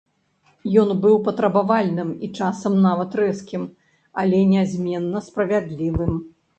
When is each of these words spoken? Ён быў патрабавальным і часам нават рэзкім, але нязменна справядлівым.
Ён 0.83 0.89
быў 1.03 1.19
патрабавальным 1.27 2.09
і 2.25 2.31
часам 2.39 2.81
нават 2.87 3.11
рэзкім, 3.23 3.71
але 4.25 4.45
нязменна 4.57 5.27
справядлівым. 5.31 6.13